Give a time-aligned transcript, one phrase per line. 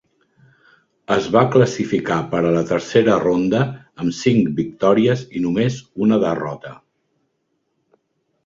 [1.15, 3.61] Es va classificar per a la Tercera ronda
[4.05, 6.77] amb cinc victòries i només una derrota.